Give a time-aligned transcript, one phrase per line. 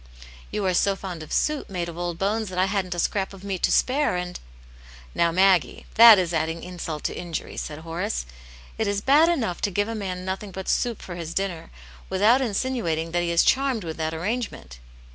[0.49, 3.35] You are so fond of soup made of old bones that I hadn't a scrap
[3.35, 4.39] of meat to spare, and"
[5.13, 8.25] "Now, Maggie, that is adding insult to injury," said Horace."
[8.79, 11.69] It is bad enough to give a man nothing but soup for his dinner,
[12.09, 14.79] without insinuating that he is charmed with that arrangement."